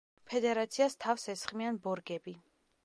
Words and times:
ფედერაციას 0.31 0.97
თავს 1.05 1.29
ესხმიან 1.37 1.79
ბორგები. 1.87 2.37